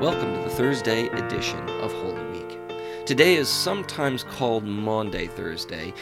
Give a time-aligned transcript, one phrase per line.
[0.00, 2.58] Welcome to the Thursday edition of Holy Week.
[3.06, 5.94] Today is sometimes called Maundy Thursday.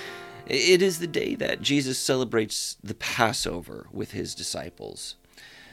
[0.49, 5.15] It is the day that Jesus celebrates the Passover with his disciples.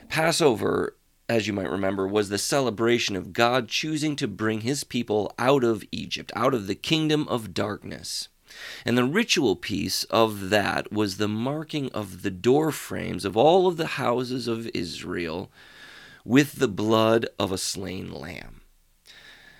[0.07, 0.95] Passover,
[1.27, 5.63] as you might remember, was the celebration of God choosing to bring his people out
[5.63, 8.27] of Egypt, out of the kingdom of darkness.
[8.85, 13.65] And the ritual piece of that was the marking of the door frames of all
[13.65, 15.49] of the houses of Israel
[16.23, 18.61] with the blood of a slain lamb.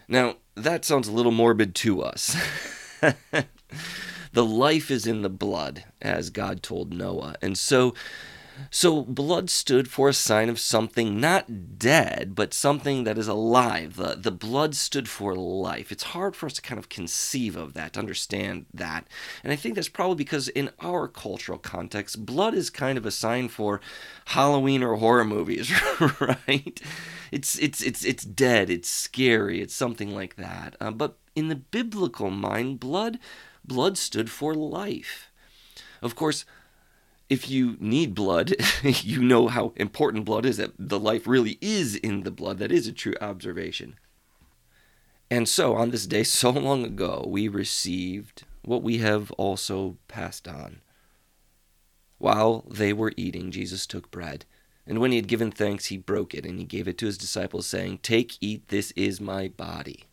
[0.07, 2.35] Now, that sounds a little morbid to us.
[4.33, 7.35] the life is in the blood, as God told Noah.
[7.41, 7.93] And so
[8.69, 13.95] so blood stood for a sign of something not dead, but something that is alive.
[13.95, 15.91] The, the blood stood for life.
[15.91, 19.07] It's hard for us to kind of conceive of that, to understand that.
[19.43, 23.11] And I think that's probably because in our cultural context, blood is kind of a
[23.11, 23.81] sign for
[24.25, 25.71] Halloween or horror movies,
[26.19, 26.81] right?
[27.31, 30.75] It's it's it's it's dead, it's scary, it's something like that.
[30.79, 33.19] Uh, but in the biblical mind, blood
[33.65, 35.31] blood stood for life.
[36.01, 36.45] Of course,
[37.31, 41.95] if you need blood, you know how important blood is, that the life really is
[41.95, 42.57] in the blood.
[42.57, 43.95] That is a true observation.
[45.29, 50.45] And so, on this day, so long ago, we received what we have also passed
[50.45, 50.81] on.
[52.17, 54.43] While they were eating, Jesus took bread,
[54.85, 57.17] and when he had given thanks, he broke it, and he gave it to his
[57.17, 60.03] disciples, saying, Take, eat, this is my body.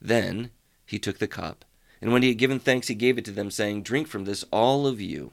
[0.00, 0.50] Then
[0.86, 1.64] he took the cup,
[2.00, 4.44] and when he had given thanks, he gave it to them, saying, Drink from this,
[4.52, 5.32] all of you.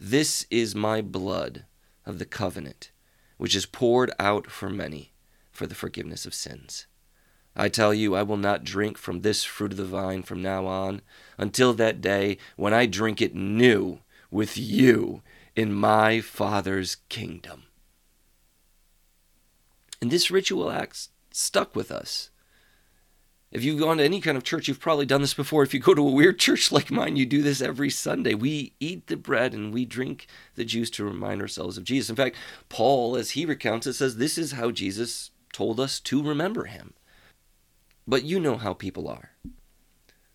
[0.00, 1.64] This is my blood
[2.06, 2.92] of the covenant,
[3.36, 5.12] which is poured out for many
[5.50, 6.86] for the forgiveness of sins.
[7.56, 10.66] I tell you, I will not drink from this fruit of the vine from now
[10.66, 11.02] on
[11.36, 13.98] until that day when I drink it new
[14.30, 15.22] with you
[15.56, 17.64] in my Father's kingdom.
[20.00, 22.30] And this ritual act stuck with us
[23.50, 25.62] if you've gone to any kind of church, you've probably done this before.
[25.62, 28.34] If you go to a weird church like mine, you do this every Sunday.
[28.34, 32.10] We eat the bread and we drink the juice to remind ourselves of Jesus.
[32.10, 32.36] In fact,
[32.68, 36.92] Paul, as he recounts it, says this is how Jesus told us to remember him.
[38.06, 39.32] But you know how people are.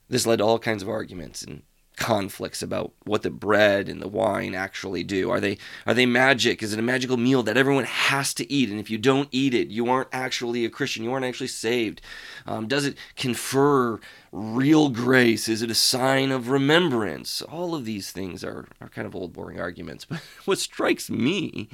[0.10, 1.64] This led to all kinds of arguments and
[1.96, 5.30] conflicts about what the bread and the wine actually do.
[5.30, 6.64] Are they are they magic?
[6.64, 8.70] Is it a magical meal that everyone has to eat?
[8.70, 11.04] And if you don't eat it, you aren't actually a Christian.
[11.04, 12.02] You aren't actually saved.
[12.46, 14.00] Um, does it confer
[14.32, 15.48] real grace?
[15.48, 17.42] Is it a sign of remembrance?
[17.42, 20.06] All of these things are, are kind of old boring arguments.
[20.14, 21.70] But what strikes me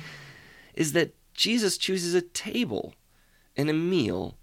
[0.74, 2.94] is that Jesus chooses a table
[3.58, 4.38] and a meal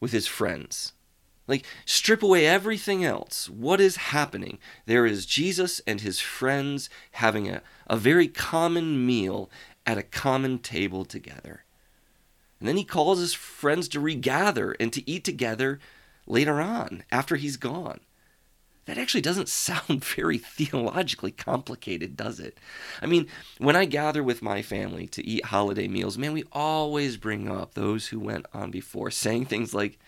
[0.00, 0.92] with his friends.
[1.46, 3.50] Like, strip away everything else.
[3.50, 4.58] What is happening?
[4.86, 9.50] There is Jesus and his friends having a, a very common meal
[9.86, 11.64] at a common table together.
[12.58, 15.80] And then he calls his friends to regather and to eat together
[16.26, 18.00] later on, after he's gone.
[18.86, 22.58] That actually doesn't sound very theologically complicated, does it?
[23.02, 23.26] I mean,
[23.58, 27.74] when I gather with my family to eat holiday meals, man, we always bring up
[27.74, 29.98] those who went on before, saying things like,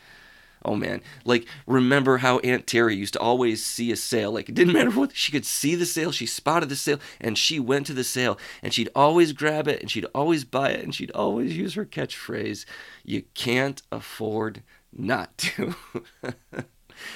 [0.67, 4.33] Oh man, like remember how Aunt Terry used to always see a sale?
[4.33, 7.39] Like it didn't matter what she could see the sale, she spotted the sale, and
[7.39, 10.83] she went to the sale, and she'd always grab it, and she'd always buy it,
[10.83, 12.65] and she'd always use her catchphrase,
[13.05, 15.77] "You can't afford not to."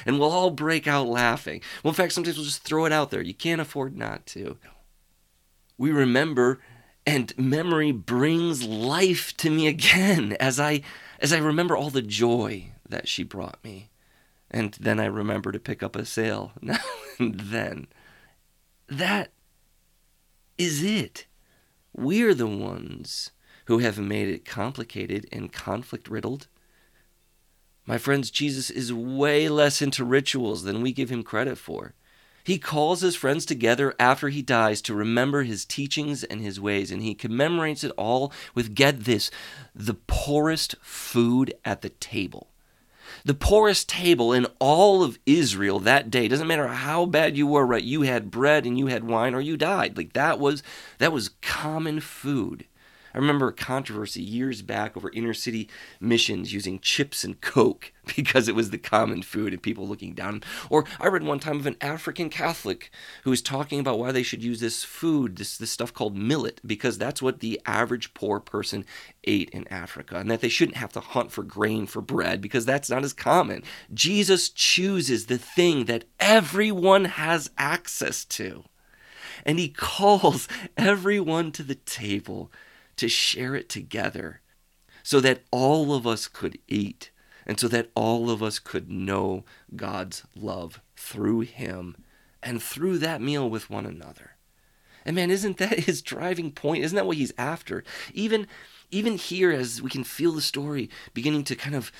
[0.06, 1.60] and we'll all break out laughing.
[1.82, 3.20] Well, in fact, sometimes we'll just throw it out there.
[3.20, 4.58] You can't afford not to.
[5.76, 6.60] We remember
[7.04, 10.82] and memory brings life to me again as I
[11.18, 13.90] as I remember all the joy that she brought me.
[14.50, 16.78] And then I remember to pick up a sale now
[17.18, 17.86] and then.
[18.88, 19.30] That
[20.58, 21.26] is it.
[21.92, 23.30] We're the ones
[23.66, 26.48] who have made it complicated and conflict riddled.
[27.86, 31.94] My friends, Jesus is way less into rituals than we give him credit for.
[32.42, 36.90] He calls his friends together after he dies to remember his teachings and his ways,
[36.90, 39.30] and he commemorates it all with get this
[39.74, 42.48] the poorest food at the table
[43.24, 46.28] the poorest table in all of Israel that day.
[46.28, 47.82] Doesn't matter how bad you were, right?
[47.82, 49.96] You had bread and you had wine or you died.
[49.96, 50.62] Like that was
[50.98, 52.66] that was common food.
[53.14, 55.68] I remember a controversy years back over inner city
[56.00, 60.42] missions using chips and Coke because it was the common food and people looking down.
[60.68, 62.90] Or I read one time of an African Catholic
[63.24, 66.60] who was talking about why they should use this food, this, this stuff called millet,
[66.64, 68.84] because that's what the average poor person
[69.24, 72.64] ate in Africa, and that they shouldn't have to hunt for grain for bread because
[72.64, 73.62] that's not as common.
[73.92, 78.64] Jesus chooses the thing that everyone has access to.
[79.44, 82.50] And he calls everyone to the table
[83.00, 84.40] to share it together.
[85.02, 87.10] so that all of us could eat
[87.46, 89.44] and so that all of us could know
[89.74, 91.96] God's love through him
[92.42, 94.36] and through that meal with one another.
[95.06, 96.84] And man, isn't that his driving point?
[96.84, 97.82] Isn't that what he's after?
[98.12, 98.46] Even
[98.90, 101.90] even here as we can feel the story beginning to kind of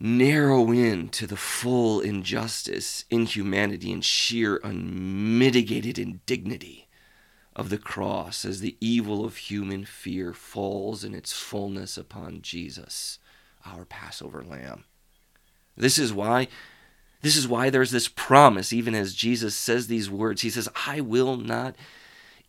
[0.00, 6.87] narrow in to the full injustice, inhumanity, and sheer unmitigated indignity
[7.58, 13.18] of the cross as the evil of human fear falls in its fullness upon Jesus,
[13.66, 14.84] our Passover lamb.
[15.76, 16.46] This is why
[17.20, 20.42] this is why there's this promise even as Jesus says these words.
[20.42, 21.74] He says, "I will not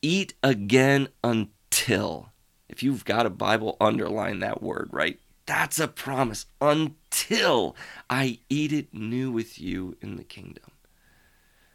[0.04, 2.32] eat again until."
[2.70, 5.20] If you've got a Bible, underline that word, right?
[5.48, 7.76] That's a promise until
[8.12, 10.72] I eat it new with you in the kingdom.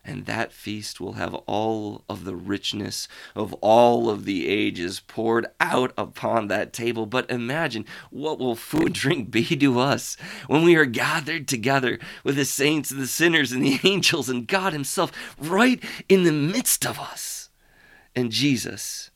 [0.04, 5.46] And that feast will have all of the richness of all of the ages poured
[5.60, 7.06] out upon that table.
[7.06, 10.16] But imagine what will food and drink be to us
[10.46, 14.46] when we are gathered together with the saints and the sinners and the angels and
[14.46, 17.48] God Himself right in the midst of us.
[18.14, 19.10] And Jesus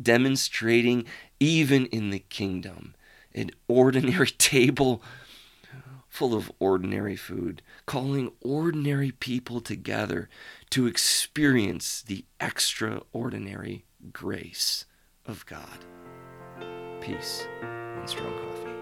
[0.00, 1.04] demonstrating
[1.40, 2.94] even in the kingdom
[3.34, 5.02] an ordinary table
[6.14, 10.28] full of ordinary food, calling ordinary people together
[10.70, 14.84] to experience the extraordinary grace
[15.26, 15.84] of God.
[17.00, 18.73] Peace and strong coffee.